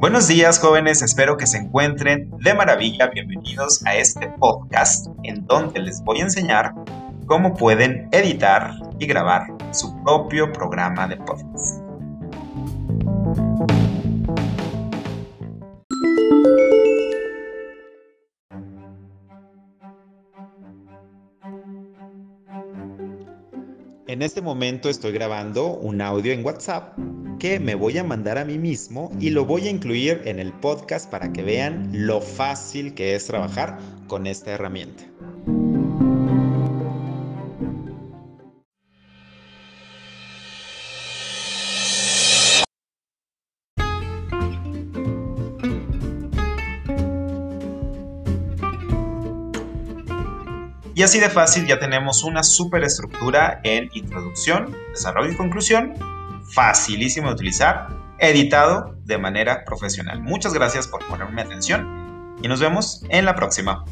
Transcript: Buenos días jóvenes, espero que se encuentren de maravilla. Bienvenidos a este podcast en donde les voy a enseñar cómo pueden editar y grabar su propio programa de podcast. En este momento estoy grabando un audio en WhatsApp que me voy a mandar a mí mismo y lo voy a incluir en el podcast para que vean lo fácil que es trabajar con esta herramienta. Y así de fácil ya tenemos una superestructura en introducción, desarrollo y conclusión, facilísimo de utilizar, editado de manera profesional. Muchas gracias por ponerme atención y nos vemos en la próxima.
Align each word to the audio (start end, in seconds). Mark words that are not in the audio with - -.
Buenos 0.00 0.28
días 0.28 0.60
jóvenes, 0.60 1.02
espero 1.02 1.36
que 1.36 1.48
se 1.48 1.58
encuentren 1.58 2.30
de 2.38 2.54
maravilla. 2.54 3.08
Bienvenidos 3.08 3.84
a 3.84 3.96
este 3.96 4.28
podcast 4.38 5.08
en 5.24 5.44
donde 5.44 5.80
les 5.80 6.00
voy 6.04 6.20
a 6.20 6.22
enseñar 6.22 6.72
cómo 7.26 7.52
pueden 7.52 8.08
editar 8.12 8.74
y 9.00 9.06
grabar 9.06 9.48
su 9.72 10.00
propio 10.04 10.52
programa 10.52 11.08
de 11.08 11.16
podcast. 11.16 11.82
En 24.06 24.22
este 24.22 24.40
momento 24.42 24.88
estoy 24.88 25.10
grabando 25.10 25.66
un 25.72 26.00
audio 26.00 26.32
en 26.32 26.44
WhatsApp 26.44 26.96
que 27.38 27.60
me 27.60 27.74
voy 27.74 27.98
a 27.98 28.04
mandar 28.04 28.38
a 28.38 28.44
mí 28.44 28.58
mismo 28.58 29.12
y 29.20 29.30
lo 29.30 29.44
voy 29.44 29.68
a 29.68 29.70
incluir 29.70 30.22
en 30.24 30.40
el 30.40 30.52
podcast 30.52 31.10
para 31.10 31.32
que 31.32 31.42
vean 31.42 31.90
lo 31.92 32.20
fácil 32.20 32.94
que 32.94 33.14
es 33.14 33.26
trabajar 33.26 33.78
con 34.08 34.26
esta 34.26 34.52
herramienta. 34.52 35.04
Y 50.94 51.02
así 51.04 51.20
de 51.20 51.30
fácil 51.30 51.64
ya 51.64 51.78
tenemos 51.78 52.24
una 52.24 52.42
superestructura 52.42 53.60
en 53.62 53.88
introducción, 53.94 54.76
desarrollo 54.92 55.30
y 55.30 55.36
conclusión, 55.36 55.94
facilísimo 56.52 57.28
de 57.28 57.34
utilizar, 57.34 57.88
editado 58.18 58.96
de 59.04 59.18
manera 59.18 59.64
profesional. 59.64 60.20
Muchas 60.20 60.52
gracias 60.52 60.88
por 60.88 61.06
ponerme 61.06 61.42
atención 61.42 62.36
y 62.42 62.48
nos 62.48 62.60
vemos 62.60 63.02
en 63.08 63.24
la 63.24 63.34
próxima. 63.34 63.84